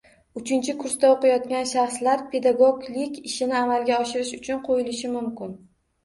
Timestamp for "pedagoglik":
2.31-3.19